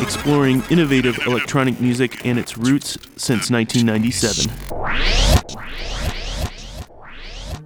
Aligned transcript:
Exploring 0.00 0.62
innovative 0.70 1.18
electronic 1.26 1.78
music 1.82 2.24
and 2.24 2.38
its 2.38 2.56
roots 2.56 2.92
since 3.16 3.50
1997. 3.50 4.50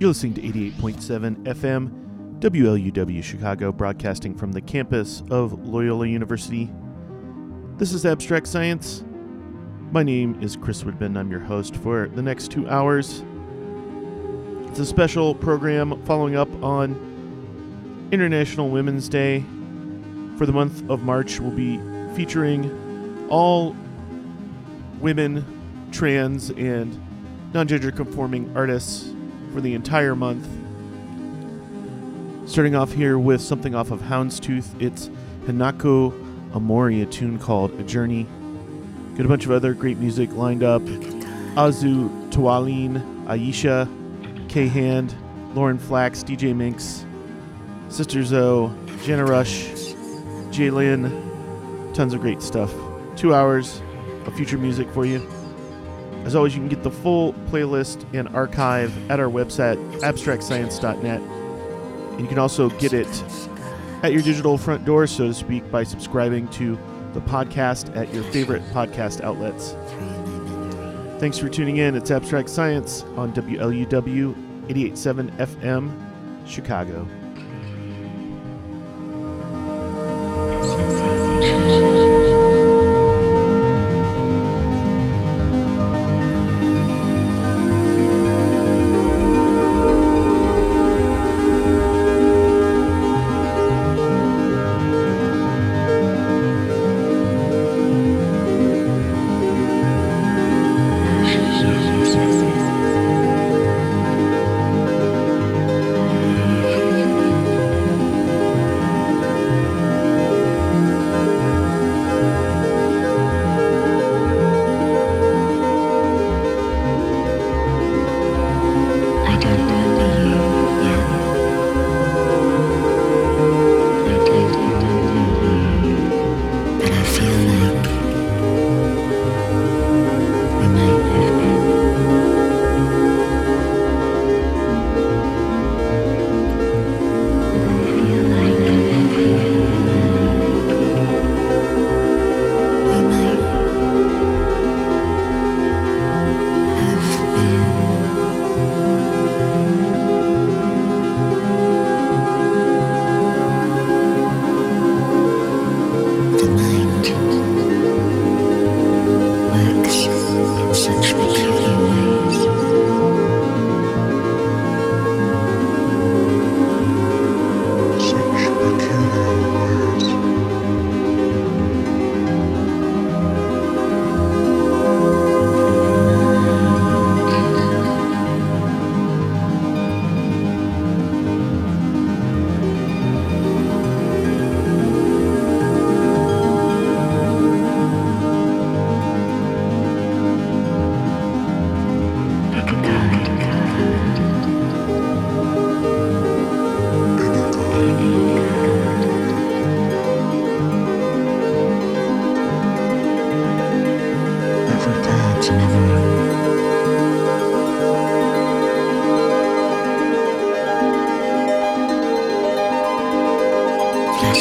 You're 0.00 0.08
listening 0.08 0.34
to 0.34 0.40
88.7 0.40 1.44
FM, 1.44 2.40
WLUW 2.40 3.22
Chicago, 3.22 3.70
broadcasting 3.70 4.34
from 4.34 4.50
the 4.50 4.60
campus 4.60 5.22
of 5.30 5.52
Loyola 5.68 6.08
University. 6.08 6.68
This 7.76 7.92
is 7.92 8.04
Abstract 8.04 8.48
Science. 8.48 9.04
My 9.92 10.02
name 10.02 10.36
is 10.42 10.56
Chris 10.56 10.82
Widman. 10.82 11.16
I'm 11.16 11.30
your 11.30 11.38
host 11.38 11.76
for 11.76 12.08
the 12.08 12.22
next 12.22 12.50
two 12.50 12.68
hours. 12.68 13.22
It's 14.74 14.80
a 14.80 14.86
special 14.86 15.36
program 15.36 16.02
following 16.04 16.34
up 16.34 16.48
on 16.60 18.08
International 18.10 18.68
Women's 18.68 19.08
Day. 19.08 19.44
For 20.36 20.46
the 20.46 20.52
month 20.52 20.90
of 20.90 21.04
March, 21.04 21.38
we'll 21.38 21.52
be 21.52 21.78
featuring 22.16 23.28
all 23.30 23.76
women, 24.98 25.44
trans, 25.92 26.50
and 26.50 27.00
non 27.52 27.68
gender 27.68 27.92
conforming 27.92 28.50
artists 28.56 29.14
for 29.52 29.60
the 29.60 29.74
entire 29.74 30.16
month. 30.16 30.44
Starting 32.50 32.74
off 32.74 32.90
here 32.90 33.16
with 33.16 33.40
something 33.40 33.76
off 33.76 33.92
of 33.92 34.00
Houndstooth, 34.00 34.82
it's 34.82 35.08
Hinako 35.44 36.10
Omori, 36.50 37.00
a 37.00 37.06
tune 37.06 37.38
called 37.38 37.70
A 37.78 37.84
Journey. 37.84 38.26
Got 39.16 39.26
a 39.26 39.28
bunch 39.28 39.44
of 39.44 39.52
other 39.52 39.72
great 39.72 39.98
music 39.98 40.32
lined 40.32 40.64
up. 40.64 40.82
Azu 40.82 42.08
Tiwaline, 42.30 43.24
Aisha, 43.26 43.88
K 44.54 44.68
Hand, 44.68 45.12
Lauren 45.52 45.80
Flax, 45.80 46.22
DJ 46.22 46.54
Minx, 46.54 47.04
Sister 47.88 48.22
Zo, 48.22 48.72
Jana 49.02 49.24
Rush, 49.24 49.64
Jalen. 50.52 51.92
Tons 51.92 52.14
of 52.14 52.20
great 52.20 52.40
stuff. 52.40 52.72
Two 53.16 53.34
hours 53.34 53.82
of 54.26 54.36
future 54.36 54.56
music 54.56 54.88
for 54.90 55.04
you. 55.04 55.28
As 56.24 56.36
always, 56.36 56.54
you 56.54 56.60
can 56.60 56.68
get 56.68 56.84
the 56.84 56.90
full 56.92 57.32
playlist 57.50 58.06
and 58.14 58.28
archive 58.28 58.96
at 59.10 59.18
our 59.18 59.26
website, 59.26 59.76
abstractscience.net. 60.02 61.20
And 61.20 62.20
you 62.20 62.28
can 62.28 62.38
also 62.38 62.70
get 62.78 62.92
it 62.92 63.08
at 64.04 64.12
your 64.12 64.22
digital 64.22 64.56
front 64.56 64.84
door, 64.84 65.08
so 65.08 65.26
to 65.26 65.34
speak, 65.34 65.68
by 65.72 65.82
subscribing 65.82 66.46
to 66.50 66.78
the 67.12 67.20
podcast 67.22 67.94
at 67.96 68.14
your 68.14 68.22
favorite 68.22 68.62
podcast 68.70 69.20
outlets. 69.20 69.74
Thanks 71.18 71.38
for 71.38 71.48
tuning 71.48 71.78
in. 71.78 71.96
It's 71.96 72.12
Abstract 72.12 72.48
Science 72.48 73.02
on 73.16 73.32
WLUW 73.32 74.43
887 74.68 75.30
FM, 75.38 75.90
Chicago. 76.46 77.23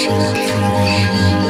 Emotion. 0.06 1.43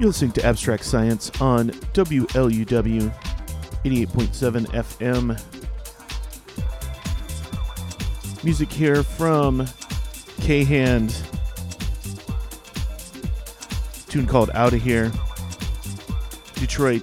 You're 0.00 0.06
listening 0.06 0.32
to 0.32 0.44
Abstract 0.46 0.82
Science 0.86 1.30
on 1.42 1.68
WLUW 1.92 2.64
88.7 3.84 4.66
FM. 4.72 5.38
Music 8.42 8.72
here 8.72 9.02
from 9.02 9.66
K 10.40 10.64
Hand. 10.64 11.14
Tune 14.08 14.26
called 14.26 14.50
Out 14.54 14.72
of 14.72 14.80
Here. 14.82 15.12
Detroit 16.54 17.02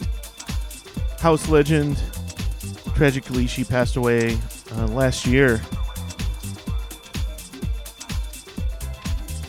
house 1.19 1.47
legend. 1.49 2.01
Tragically, 2.95 3.45
she 3.45 3.63
passed 3.63 3.95
away 3.97 4.39
uh, 4.71 4.87
last 4.87 5.27
year. 5.27 5.59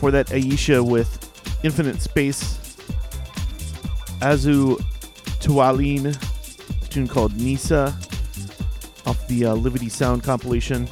For 0.01 0.11
that, 0.11 0.27
Aisha 0.27 0.87
with 0.87 1.15
Infinite 1.65 2.03
Space 2.03 2.58
Azu 4.29 4.79
Tiwaline, 5.41 6.15
a 6.83 6.89
tune 6.89 7.09
called 7.09 7.35
Nisa 7.41 7.97
off 9.07 9.27
the 9.27 9.47
uh, 9.47 9.55
Livity 9.55 9.91
Sound 9.91 10.23
compilation. 10.23 10.87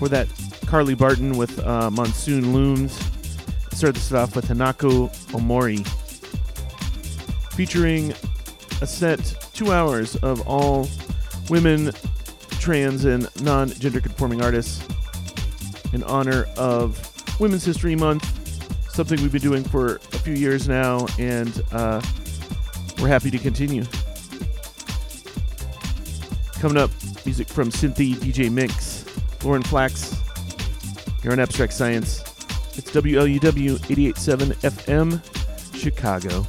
For 0.00 0.08
that, 0.08 0.26
Carly 0.66 0.96
Barton 0.96 1.36
with 1.38 1.64
uh, 1.64 1.90
Monsoon 1.92 2.52
Looms. 2.52 2.98
Started 3.70 3.94
this 3.94 4.12
off 4.12 4.34
with 4.34 4.48
Hinako 4.48 5.10
Omori. 5.30 5.86
Featuring 7.54 8.12
a 8.82 8.86
set 8.86 9.20
two 9.52 9.70
hours 9.70 10.16
of 10.16 10.40
all 10.48 10.88
women, 11.50 11.92
trans, 12.58 13.04
and 13.04 13.28
non 13.44 13.68
gender 13.68 14.00
conforming 14.00 14.42
artists 14.42 14.84
in 15.92 16.02
honor 16.02 16.46
of 16.56 16.98
Women's 17.38 17.64
History 17.64 17.94
Month. 17.94 18.26
Something 18.92 19.22
we've 19.22 19.30
been 19.30 19.40
doing 19.40 19.62
for 19.62 19.96
a 19.96 20.18
few 20.18 20.34
years 20.34 20.66
now, 20.68 21.06
and 21.16 21.62
uh, 21.70 22.02
we're 23.00 23.08
happy 23.08 23.30
to 23.30 23.38
continue. 23.38 23.84
Coming 26.54 26.76
up, 26.76 26.90
music 27.24 27.48
from 27.48 27.70
Cynthia 27.70 28.14
DJ 28.16 28.50
Minx, 28.50 29.04
Lauren 29.42 29.62
Flax. 29.62 30.16
You're 31.22 31.32
on 31.32 31.40
Abstract 31.40 31.72
Science. 31.72 32.20
It's 32.76 32.90
WLUW 32.90 33.90
887 33.90 34.48
FM, 34.50 35.74
Chicago. 35.74 36.46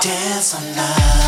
dance 0.00 0.54
all 0.54 0.62
night. 0.74 1.19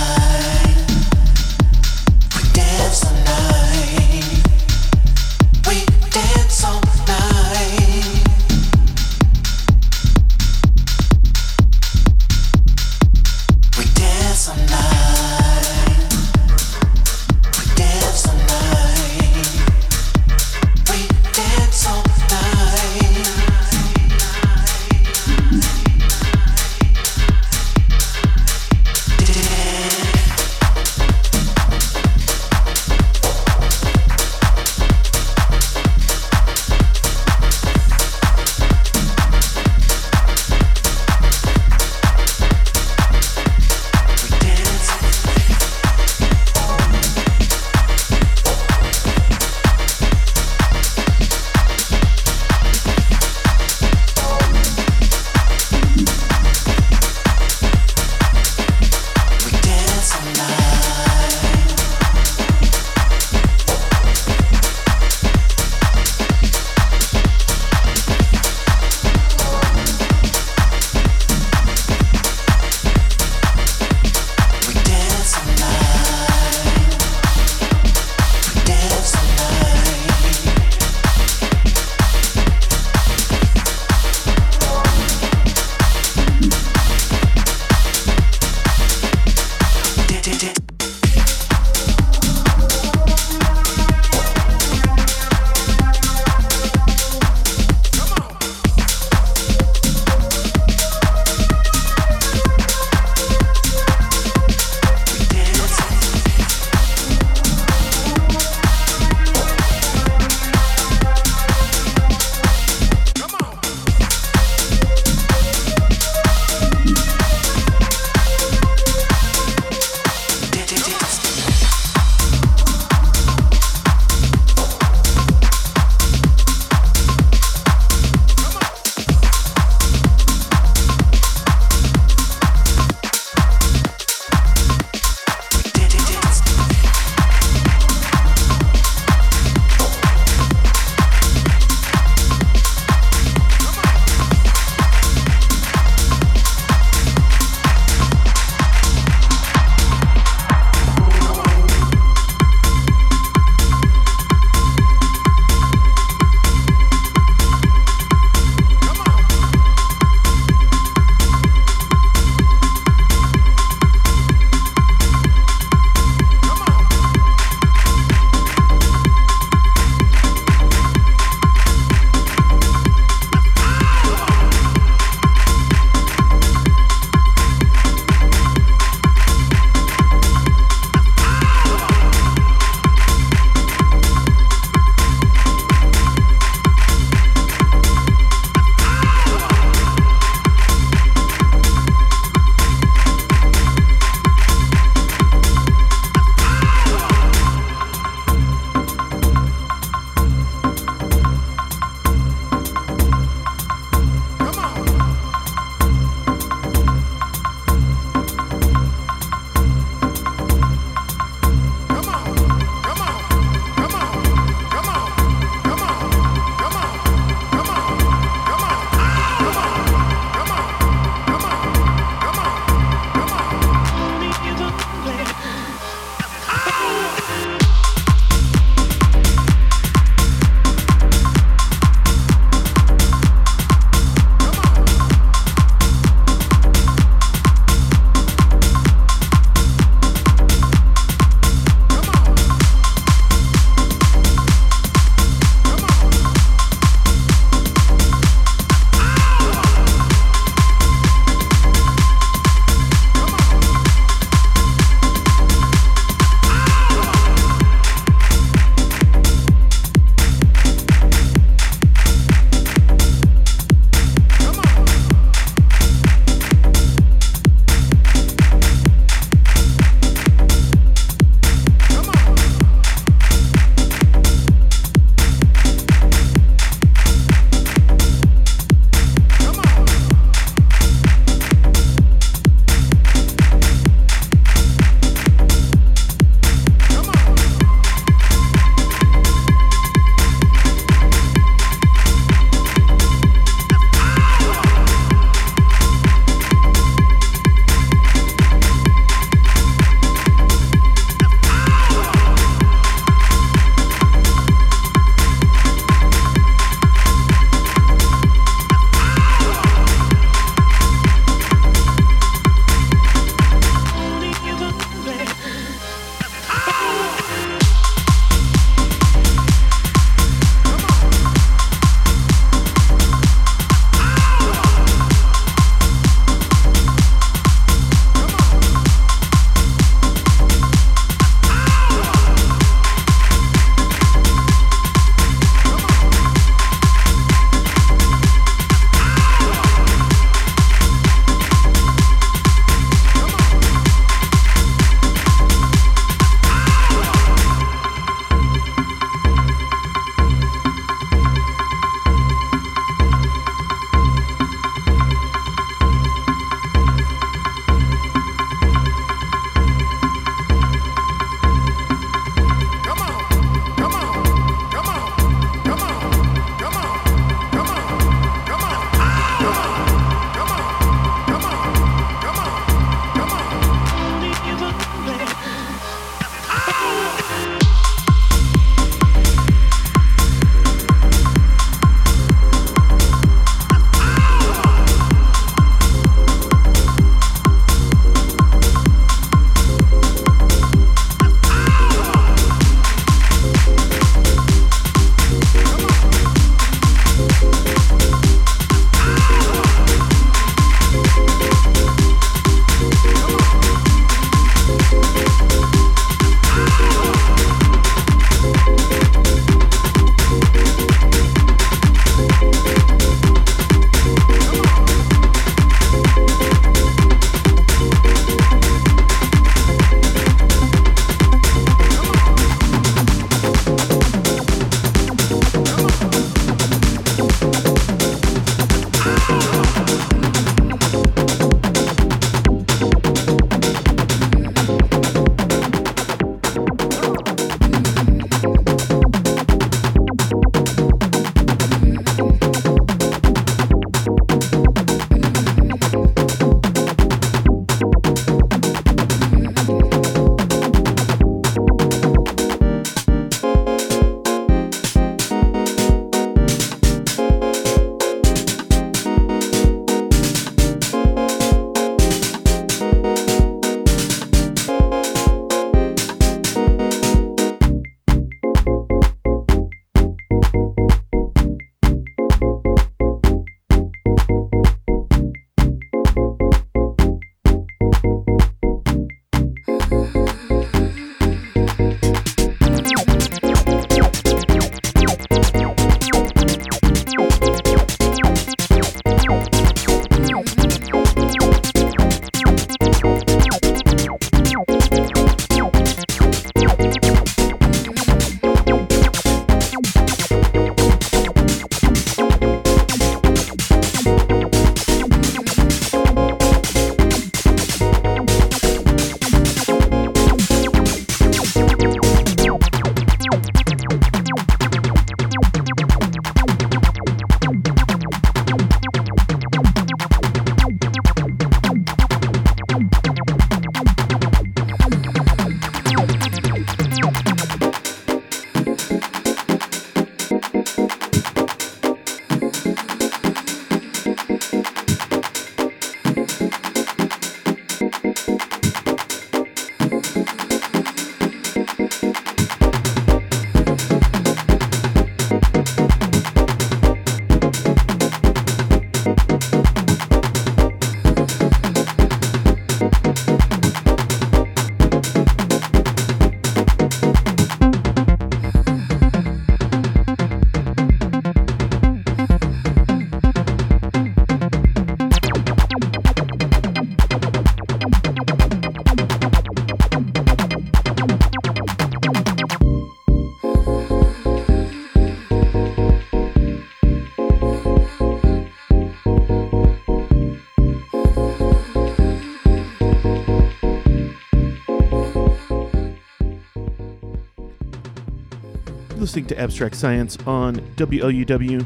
Listening 589.23 589.37
to 589.37 589.43
Abstract 589.45 589.77
Science 589.77 590.19
on 590.27 590.57
WLUW 590.75 591.65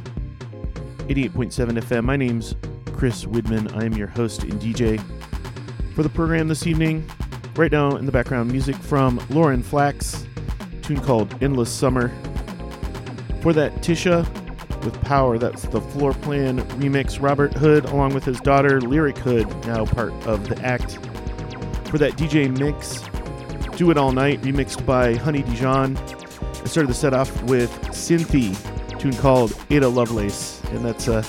88.7 1.09 1.79
FM. 1.79 2.05
My 2.05 2.15
name's 2.15 2.55
Chris 2.93 3.25
Widman. 3.25 3.75
I 3.75 3.87
am 3.87 3.95
your 3.95 4.09
host 4.09 4.43
and 4.43 4.61
DJ 4.61 5.03
for 5.95 6.03
the 6.03 6.11
program 6.11 6.49
this 6.49 6.67
evening. 6.67 7.09
Right 7.55 7.73
now, 7.73 7.97
in 7.97 8.05
the 8.05 8.13
background, 8.13 8.53
music 8.53 8.77
from 8.77 9.25
Lauren 9.31 9.63
Flax, 9.63 10.27
tune 10.83 11.01
called 11.01 11.35
Endless 11.43 11.71
Summer. 11.71 12.09
For 13.41 13.55
that, 13.55 13.73
Tisha 13.77 14.27
with 14.85 15.01
Power, 15.01 15.39
that's 15.39 15.63
the 15.63 15.81
floor 15.81 16.13
plan 16.13 16.61
remix. 16.79 17.23
Robert 17.23 17.55
Hood, 17.55 17.87
along 17.87 18.13
with 18.13 18.25
his 18.25 18.39
daughter, 18.41 18.83
Lyric 18.83 19.17
Hood, 19.17 19.49
now 19.67 19.87
part 19.87 20.13
of 20.27 20.47
the 20.47 20.63
act. 20.63 20.99
For 21.89 21.97
that, 21.97 22.19
DJ 22.19 22.55
Minx, 22.59 23.03
Do 23.79 23.91
It 23.91 23.97
All 23.97 24.13
Night, 24.13 24.43
remixed 24.43 24.85
by 24.85 25.15
Honey 25.15 25.43
Dijon. 25.43 25.97
Started 26.77 26.91
the 26.91 26.95
set 26.95 27.15
off 27.15 27.43
with 27.45 27.71
Cynthy, 27.85 28.55
tune 28.99 29.15
called 29.15 29.57
Ada 29.71 29.89
Lovelace, 29.89 30.63
and 30.65 30.85
that's 30.85 31.09
a 31.09 31.25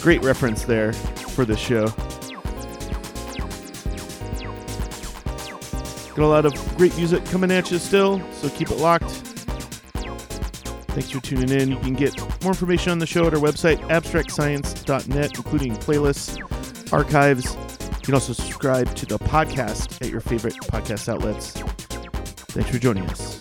great 0.00 0.20
reference 0.24 0.64
there 0.64 0.92
for 0.92 1.44
this 1.44 1.60
show. 1.60 1.86
Got 6.16 6.18
a 6.18 6.26
lot 6.26 6.46
of 6.46 6.76
great 6.76 6.96
music 6.96 7.24
coming 7.26 7.52
at 7.52 7.70
you 7.70 7.78
still, 7.78 8.20
so 8.32 8.48
keep 8.48 8.72
it 8.72 8.78
locked. 8.78 9.08
Thanks 10.88 11.10
for 11.10 11.20
tuning 11.20 11.50
in. 11.50 11.70
You 11.70 11.78
can 11.78 11.94
get 11.94 12.18
more 12.42 12.50
information 12.50 12.90
on 12.90 12.98
the 12.98 13.06
show 13.06 13.24
at 13.28 13.34
our 13.34 13.40
website, 13.40 13.78
abstractscience.net, 13.88 15.36
including 15.36 15.76
playlists, 15.76 16.92
archives. 16.92 17.54
You 17.54 18.02
can 18.02 18.14
also 18.14 18.32
subscribe 18.32 18.92
to 18.96 19.06
the 19.06 19.20
podcast 19.20 20.02
at 20.04 20.10
your 20.10 20.20
favorite 20.20 20.54
podcast 20.54 21.08
outlets. 21.08 21.52
Thanks 22.48 22.68
for 22.68 22.80
joining 22.80 23.04
us. 23.04 23.31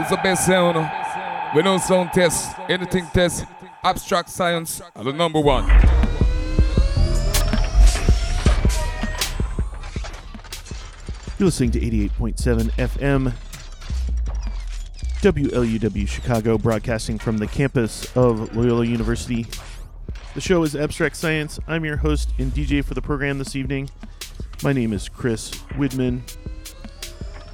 Is 0.00 0.08
the 0.08 0.16
best 0.16 0.46
sound. 0.46 0.90
We 1.54 1.62
know 1.62 1.78
sound 1.78 2.12
test, 2.12 2.58
anything 2.68 3.06
test. 3.12 3.44
Abstract 3.84 4.28
science 4.28 4.80
are 4.96 5.04
the 5.04 5.12
number 5.12 5.40
one. 5.40 5.68
You're 11.38 11.46
listening 11.46 11.72
to 11.72 11.80
88.7 11.80 12.70
FM, 12.72 13.32
WLUW 15.20 16.08
Chicago, 16.08 16.58
broadcasting 16.58 17.18
from 17.18 17.38
the 17.38 17.46
campus 17.46 18.14
of 18.16 18.56
Loyola 18.56 18.86
University. 18.86 19.46
The 20.34 20.40
show 20.40 20.62
is 20.64 20.74
Abstract 20.74 21.16
Science. 21.16 21.60
I'm 21.68 21.84
your 21.84 21.98
host 21.98 22.30
and 22.38 22.52
DJ 22.52 22.84
for 22.84 22.94
the 22.94 23.02
program 23.02 23.38
this 23.38 23.54
evening. 23.54 23.90
My 24.62 24.72
name 24.72 24.92
is 24.92 25.08
Chris 25.08 25.50
Widman. 25.76 26.22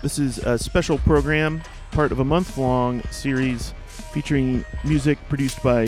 This 0.03 0.19
is 0.19 0.39
a 0.39 0.59
special 0.59 0.97
program, 0.99 1.63
part 2.01 2.13
of 2.13 2.21
a 2.21 2.25
month 2.25 2.57
long 2.57 3.03
series 3.11 3.75
featuring 3.87 4.65
music 4.85 5.19
produced 5.29 5.63
by 5.63 5.87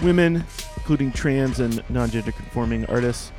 women, 0.00 0.42
including 0.78 1.12
trans 1.12 1.60
and 1.60 1.84
non 1.90 2.08
gender 2.08 2.32
conforming 2.32 2.86
artists. 2.86 3.30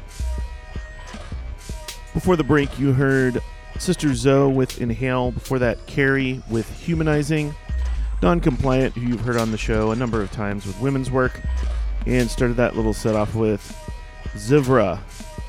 Before 2.13 2.35
the 2.35 2.43
break, 2.43 2.77
you 2.77 2.93
heard 2.93 3.41
Sister 3.79 4.13
Zo 4.13 4.47
with 4.47 4.79
Inhale. 4.79 5.31
Before 5.31 5.57
that, 5.57 5.83
Carrie 5.87 6.43
with 6.47 6.69
Humanizing. 6.81 7.55
Non 8.21 8.39
compliant, 8.39 8.93
who 8.93 9.01
you've 9.01 9.21
heard 9.21 9.37
on 9.37 9.49
the 9.49 9.57
show 9.57 9.89
a 9.89 9.95
number 9.95 10.21
of 10.21 10.31
times 10.31 10.67
with 10.67 10.79
women's 10.79 11.09
work. 11.09 11.41
And 12.05 12.29
started 12.29 12.57
that 12.57 12.75
little 12.75 12.93
set 12.93 13.15
off 13.15 13.33
with 13.33 13.63
Zivra. 14.35 14.99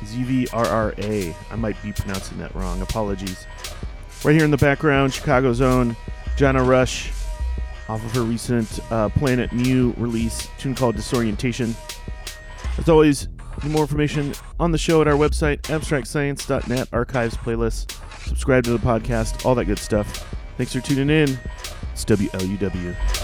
Z 0.07 0.23
V 0.23 0.49
R 0.55 0.67
R 0.67 0.95
A. 0.97 1.37
I 1.51 1.57
might 1.57 1.77
be 1.83 1.93
pronouncing 1.93 2.39
that 2.39 2.55
wrong. 2.55 2.81
Apologies. 2.81 3.47
Right 4.25 4.37
here 4.37 4.45
in 4.45 4.53
the 4.53 4.57
background, 4.57 5.13
Chicago's 5.13 5.61
own 5.61 5.97
Jana 6.43 6.65
Rush 6.65 7.13
off 7.89 8.05
of 8.05 8.13
her 8.17 8.23
recent 8.23 8.81
uh, 8.91 9.09
Planet 9.11 9.53
Mu 9.53 9.93
release, 9.97 10.49
tune 10.59 10.75
called 10.75 10.97
Disorientation. 10.97 11.73
As 12.79 12.89
always, 12.89 13.29
more 13.69 13.83
information 13.83 14.35
on 14.59 14.73
the 14.73 14.79
show 14.79 15.01
at 15.01 15.07
our 15.07 15.15
website, 15.15 15.61
abstractscience.net, 15.63 16.89
archives, 16.93 17.37
playlists, 17.37 17.97
subscribe 18.27 18.65
to 18.65 18.71
the 18.73 18.79
podcast, 18.79 19.47
all 19.47 19.55
that 19.55 19.67
good 19.67 19.79
stuff. 19.79 20.35
Thanks 20.57 20.73
for 20.73 20.81
tuning 20.81 21.11
in. 21.11 21.39
It's 21.93 22.05
WLUW. 22.07 23.22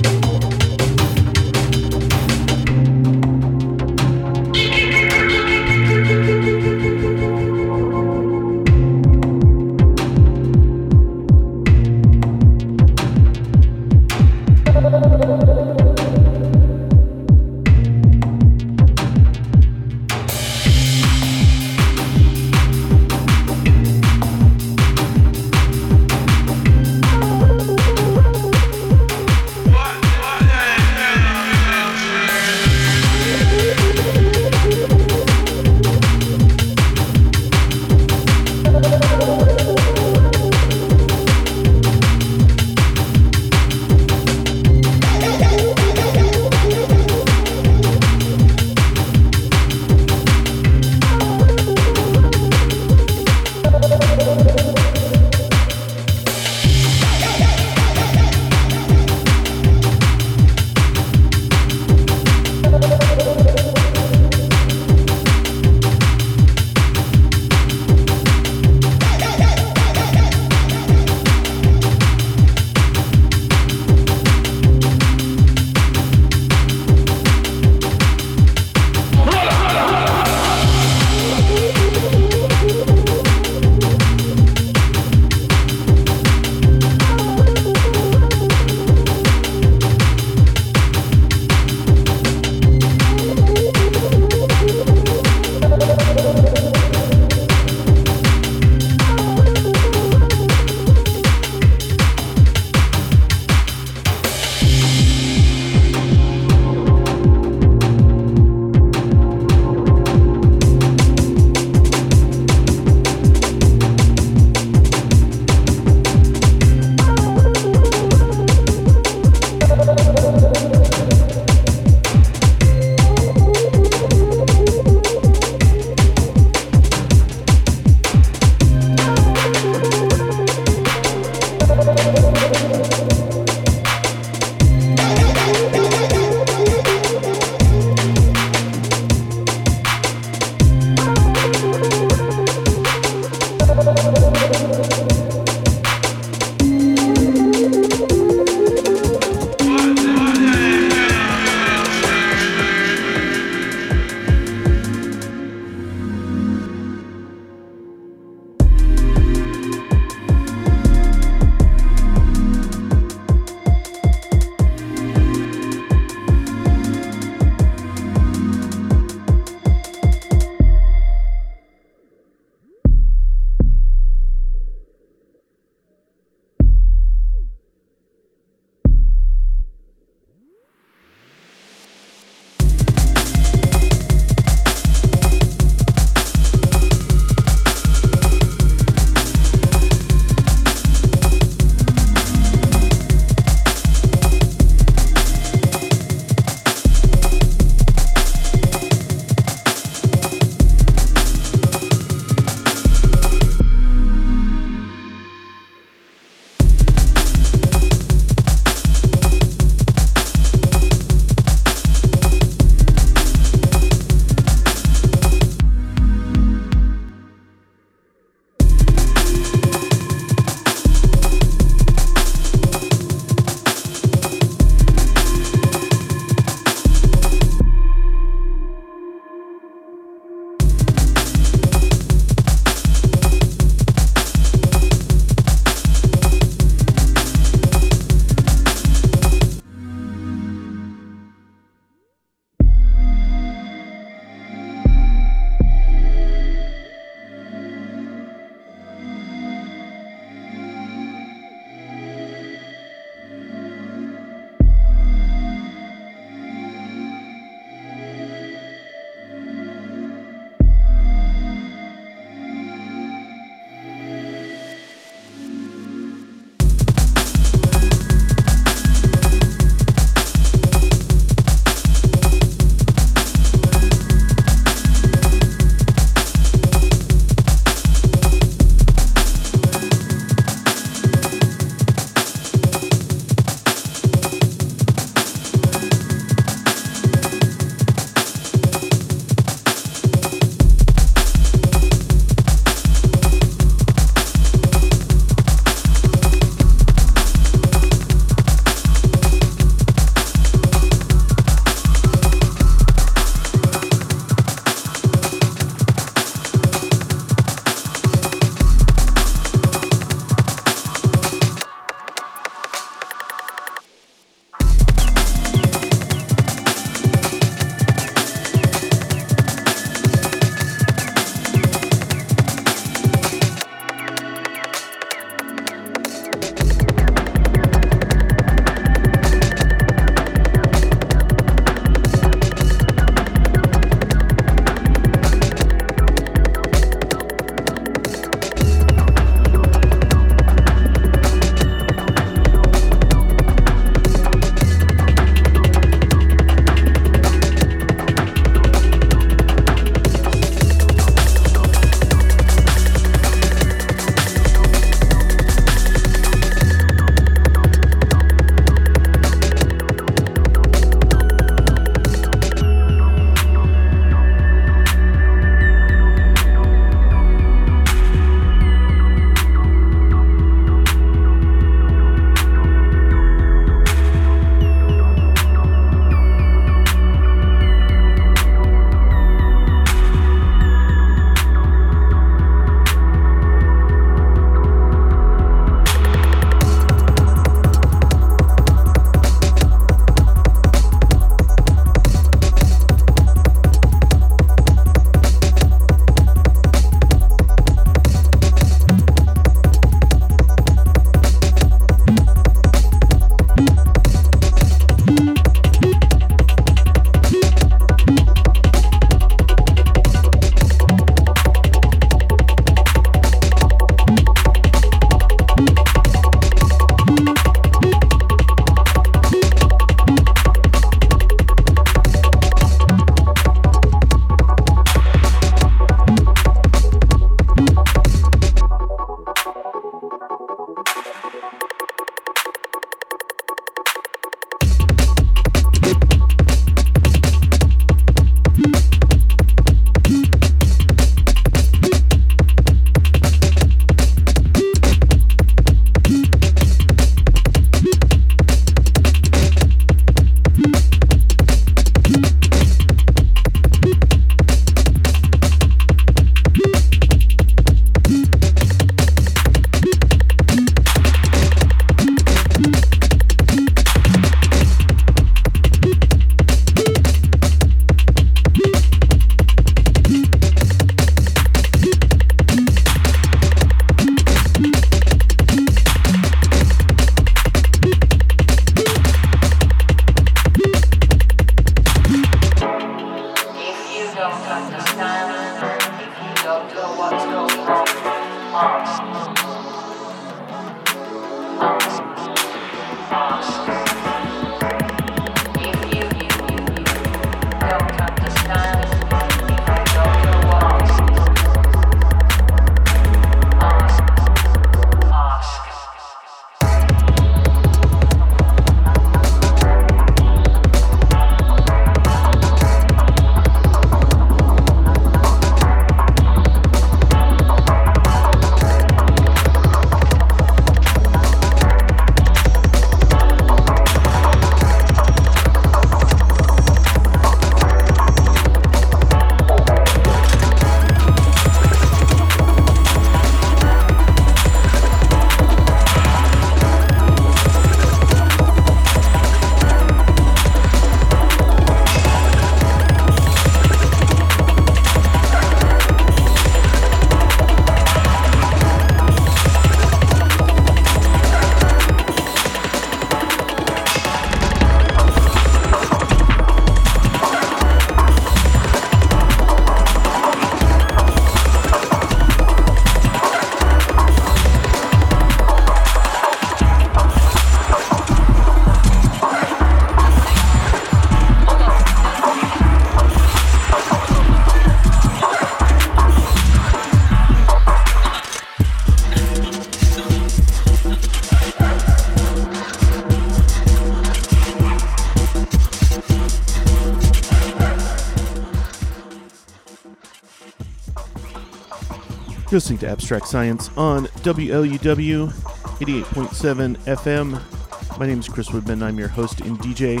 You're 592.54 592.58
listening 592.58 592.78
to 592.78 592.88
Abstract 592.88 593.26
Science 593.26 593.68
on 593.76 594.06
WLUW 594.22 595.28
88.7 595.28 596.76
FM. 596.84 597.98
My 597.98 598.06
name 598.06 598.20
is 598.20 598.28
Chris 598.28 598.50
Widman. 598.50 598.80
I'm 598.80 598.96
your 598.96 599.08
host 599.08 599.40
and 599.40 599.58
DJ 599.58 600.00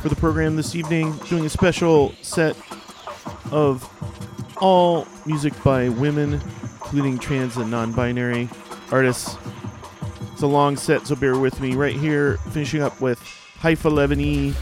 for 0.00 0.08
the 0.08 0.14
program 0.14 0.54
this 0.54 0.76
evening, 0.76 1.12
doing 1.28 1.46
a 1.46 1.48
special 1.48 2.14
set 2.22 2.56
of 3.50 3.82
all 4.58 5.08
music 5.26 5.52
by 5.64 5.88
women, 5.88 6.34
including 6.34 7.18
trans 7.18 7.56
and 7.56 7.72
non 7.72 7.90
binary 7.90 8.48
artists. 8.92 9.36
It's 10.32 10.42
a 10.42 10.46
long 10.46 10.76
set, 10.76 11.08
so 11.08 11.16
bear 11.16 11.40
with 11.40 11.60
me. 11.60 11.74
Right 11.74 11.96
here, 11.96 12.36
finishing 12.52 12.82
up 12.82 13.00
with 13.00 13.18
Haifa 13.58 13.88
11E 13.88 14.54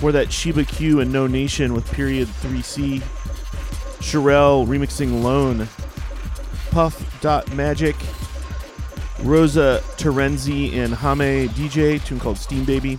for 0.00 0.10
that 0.10 0.32
Sheba 0.32 0.64
Q 0.64 0.98
and 1.02 1.12
No 1.12 1.28
Nation 1.28 1.72
with 1.72 1.88
period 1.92 2.26
3C. 2.26 3.00
Cherrelle 4.00 4.66
remixing 4.66 5.22
Lone 5.22 5.68
Puff 6.72 7.20
Dot 7.20 7.52
Magic, 7.54 7.94
Rosa 9.20 9.82
Terenzi 9.98 10.72
and 10.72 10.94
Hame 10.94 11.48
DJ, 11.50 12.02
tune 12.02 12.18
called 12.18 12.38
Steam 12.38 12.64
Baby, 12.64 12.96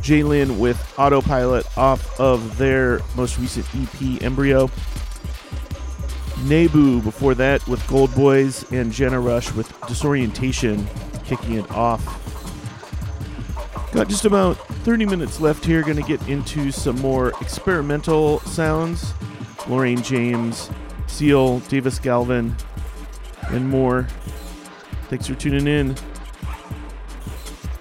Jalen 0.00 0.58
with 0.58 0.94
Autopilot 0.98 1.66
off 1.76 2.18
of 2.18 2.56
their 2.56 3.00
most 3.14 3.38
recent 3.38 3.66
EP 3.74 4.22
Embryo, 4.22 4.70
Nebu 6.44 7.02
before 7.02 7.34
that 7.34 7.66
with 7.68 7.86
Gold 7.86 8.14
Boys, 8.14 8.70
and 8.72 8.90
Jana 8.90 9.20
Rush 9.20 9.52
with 9.52 9.72
Disorientation 9.86 10.86
kicking 11.24 11.54
it 11.54 11.70
off. 11.72 12.02
Got 13.92 14.08
just 14.08 14.24
about 14.24 14.54
30 14.84 15.04
minutes 15.04 15.38
left 15.38 15.66
here, 15.66 15.82
gonna 15.82 16.00
get 16.00 16.26
into 16.28 16.72
some 16.72 16.98
more 17.00 17.28
experimental 17.42 18.40
sounds. 18.40 19.12
Lorraine 19.68 20.02
James, 20.02 20.70
Seal, 21.08 21.58
Davis 21.60 21.98
Galvin, 21.98 22.56
and 23.48 23.68
more. 23.68 24.06
Thanks 25.08 25.26
for 25.26 25.34
tuning 25.34 25.66
in. 25.66 25.90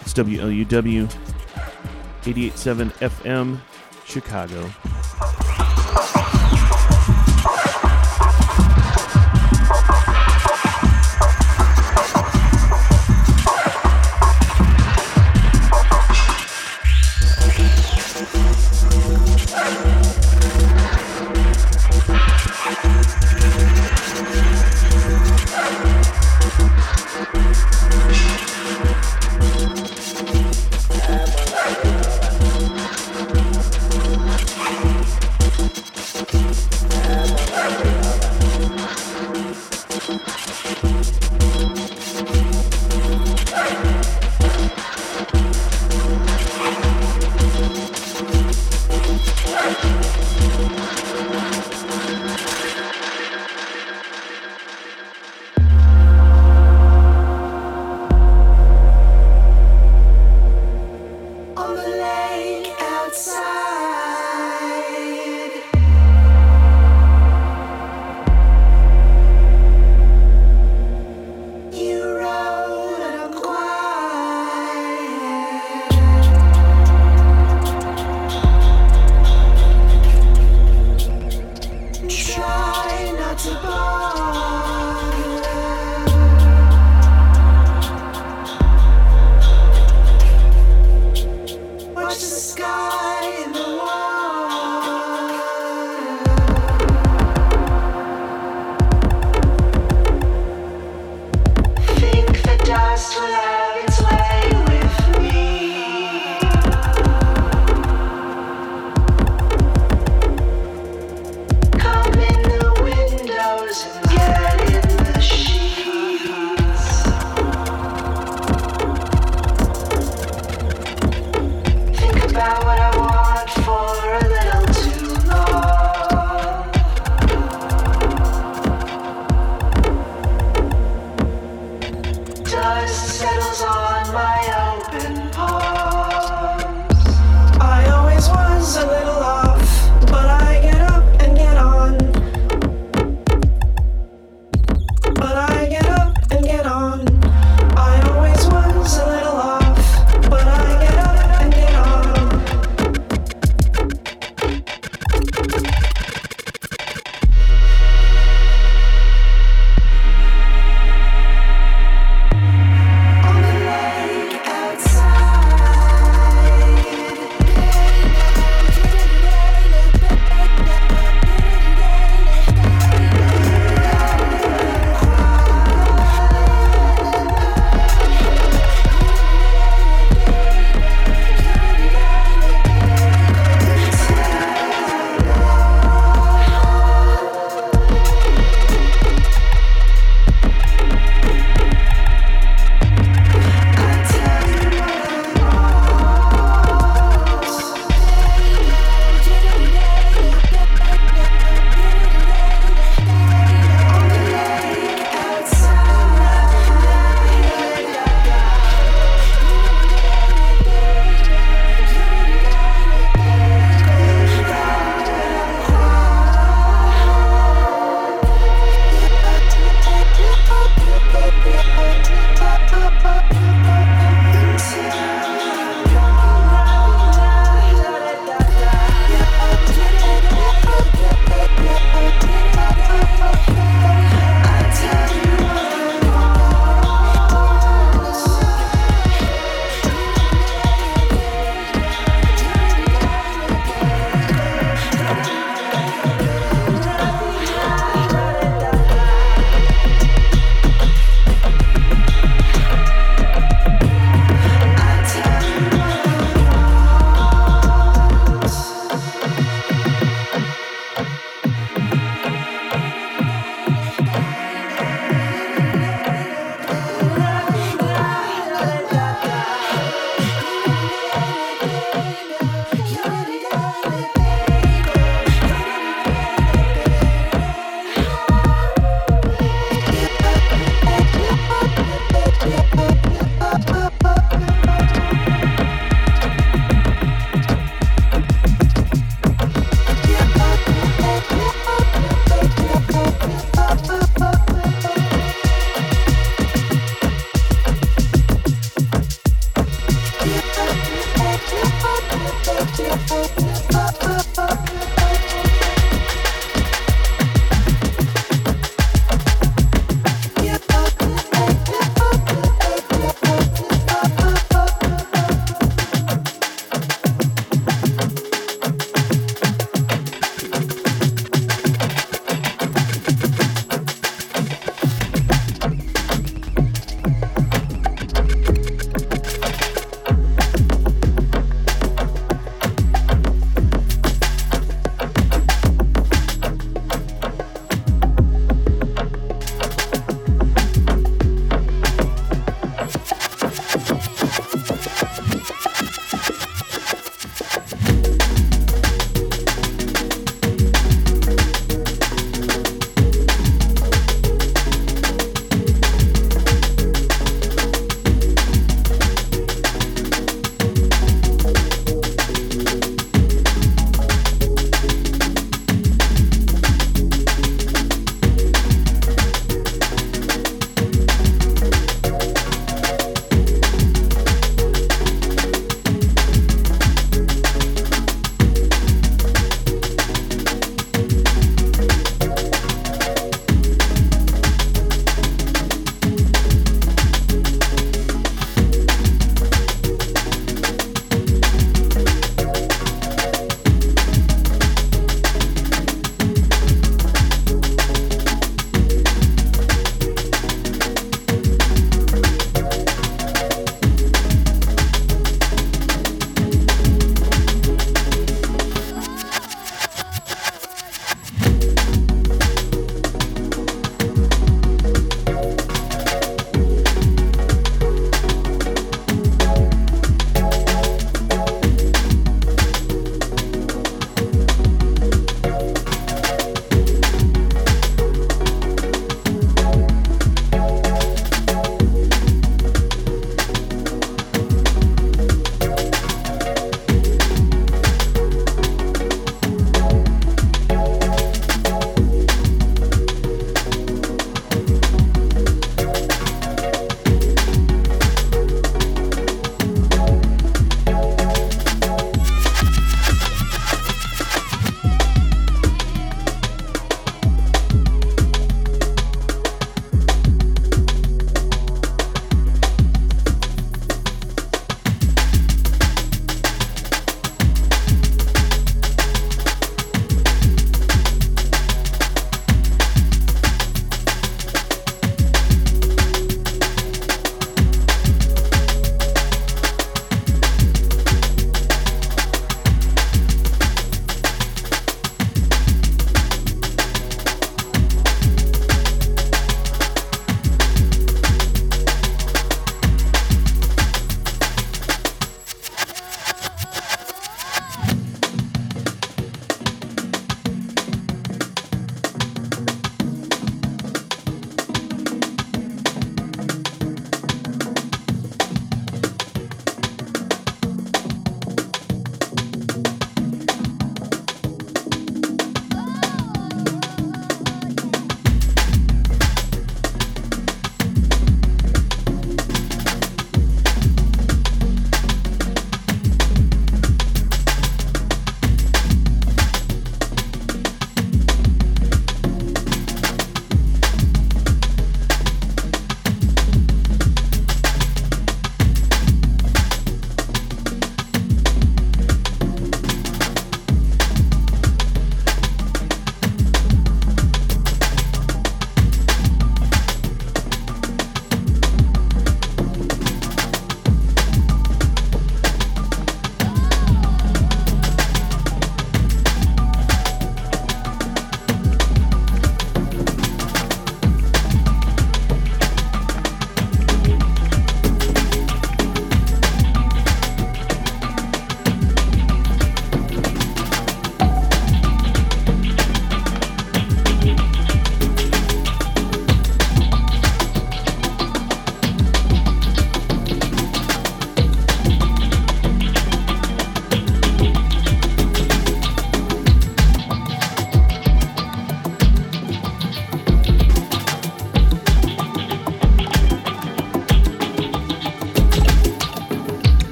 It's 0.00 0.14
WLUW 0.14 1.04
887 2.26 2.90
FM, 2.90 3.60
Chicago. 4.04 4.70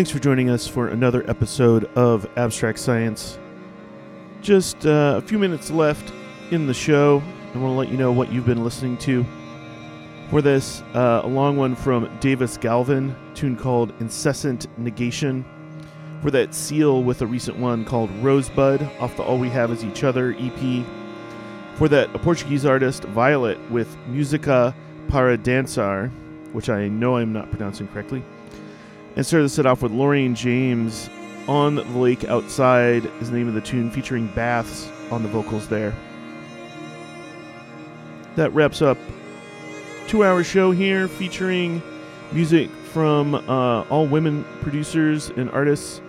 Thanks 0.00 0.10
for 0.10 0.18
joining 0.18 0.48
us 0.48 0.66
for 0.66 0.88
another 0.88 1.28
episode 1.28 1.84
of 1.94 2.26
Abstract 2.38 2.78
Science. 2.78 3.38
Just 4.40 4.86
uh, 4.86 5.16
a 5.18 5.20
few 5.20 5.38
minutes 5.38 5.70
left 5.70 6.10
in 6.50 6.66
the 6.66 6.72
show. 6.72 7.22
I 7.54 7.58
want 7.58 7.72
to 7.72 7.78
let 7.78 7.90
you 7.90 7.98
know 7.98 8.10
what 8.10 8.32
you've 8.32 8.46
been 8.46 8.64
listening 8.64 8.96
to. 8.96 9.26
For 10.30 10.40
this, 10.40 10.80
uh, 10.94 11.20
a 11.22 11.26
long 11.28 11.58
one 11.58 11.76
from 11.76 12.10
Davis 12.18 12.56
Galvin, 12.56 13.14
tune 13.34 13.58
called 13.58 13.92
Incessant 14.00 14.68
Negation. 14.78 15.44
For 16.22 16.30
that, 16.30 16.54
Ciel 16.54 17.02
with 17.02 17.20
a 17.20 17.26
recent 17.26 17.58
one 17.58 17.84
called 17.84 18.10
Rosebud 18.22 18.80
off 19.00 19.14
the 19.18 19.22
All 19.22 19.36
We 19.36 19.50
Have 19.50 19.70
Is 19.70 19.84
Each 19.84 20.02
Other 20.02 20.34
EP. 20.38 20.86
For 21.74 21.90
that, 21.90 22.08
a 22.14 22.18
Portuguese 22.18 22.64
artist, 22.64 23.04
Violet, 23.04 23.58
with 23.70 23.94
Musica 24.06 24.74
para 25.08 25.36
Dançar, 25.36 26.10
which 26.54 26.70
I 26.70 26.88
know 26.88 27.16
I'm 27.18 27.34
not 27.34 27.50
pronouncing 27.50 27.86
correctly. 27.88 28.24
And 29.16 29.26
started 29.26 29.44
to 29.44 29.48
set 29.48 29.66
off 29.66 29.82
with 29.82 29.92
Loraine 29.92 30.34
James 30.34 31.10
on 31.48 31.74
the 31.74 31.82
lake 31.84 32.24
outside 32.24 33.06
is 33.20 33.30
the 33.30 33.36
name 33.36 33.48
of 33.48 33.54
the 33.54 33.60
tune, 33.60 33.90
featuring 33.90 34.28
baths 34.28 34.88
on 35.10 35.22
the 35.22 35.28
vocals 35.28 35.68
there. 35.68 35.94
That 38.36 38.54
wraps 38.54 38.82
up 38.82 38.98
two 40.06 40.24
hour 40.24 40.44
show 40.44 40.70
here 40.70 41.08
featuring 41.08 41.82
music 42.32 42.70
from 42.92 43.34
uh, 43.34 43.82
all 43.82 44.06
women 44.06 44.44
producers 44.60 45.30
and 45.30 45.50
artists, 45.50 46.00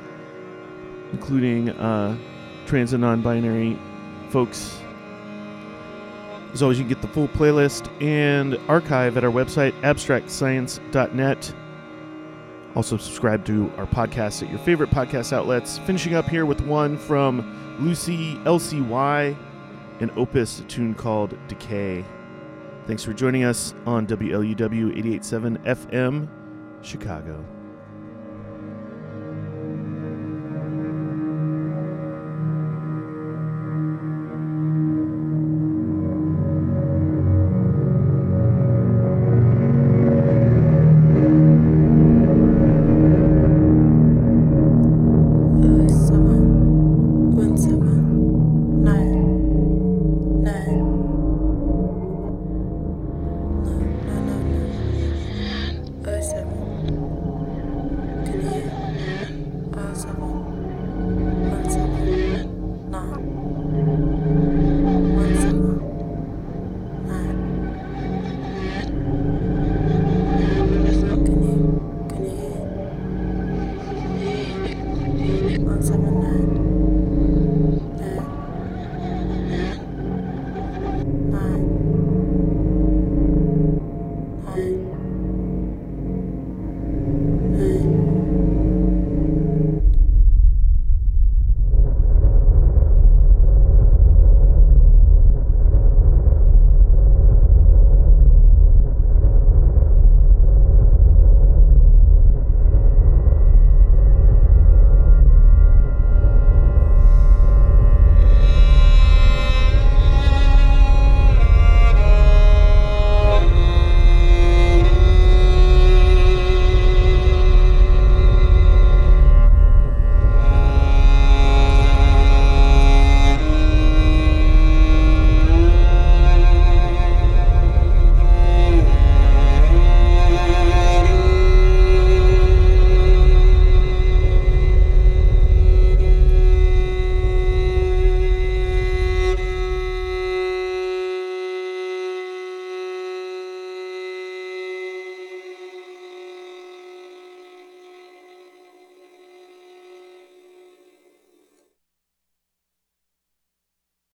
including 1.12 1.70
uh, 1.70 2.18
trans 2.66 2.94
and 2.94 3.02
non 3.02 3.22
binary 3.22 3.78
folks. 4.30 4.80
As 6.54 6.62
always, 6.62 6.78
you 6.78 6.84
can 6.84 6.94
get 6.94 7.02
the 7.02 7.08
full 7.08 7.30
playlist 7.30 7.90
and 8.02 8.60
archive 8.68 9.18
at 9.18 9.24
our 9.24 9.32
website, 9.32 9.72
abstractscience.net. 9.82 11.54
Also, 12.76 12.96
subscribe 12.98 13.46
to 13.46 13.72
our 13.78 13.86
podcast 13.86 14.44
at 14.44 14.50
your 14.50 14.60
favorite 14.60 14.90
podcast 14.90 15.34
outlets. 15.34 15.78
Finishing 15.80 16.16
up 16.16 16.28
here 16.28 16.46
with 16.46 16.62
one 16.62 16.98
from 16.98 17.78
Lucy 17.80 18.36
LCY, 18.46 19.36
an 20.00 20.12
opus 20.16 20.64
tune 20.68 20.94
called 20.94 21.38
Decay. 21.48 22.06
Thanks 22.88 23.04
for 23.04 23.14
joining 23.14 23.44
us 23.44 23.74
on 23.86 24.08
WLUW 24.08 24.92
887 24.98 25.58
FM, 25.60 26.30
Chicago. 26.82 27.46